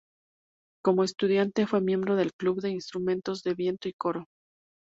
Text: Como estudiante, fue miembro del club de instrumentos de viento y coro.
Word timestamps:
Como 0.83 1.03
estudiante, 1.03 1.67
fue 1.67 1.79
miembro 1.79 2.15
del 2.15 2.33
club 2.33 2.59
de 2.59 2.71
instrumentos 2.71 3.43
de 3.43 3.53
viento 3.53 3.87
y 3.87 3.93
coro. 3.93 4.25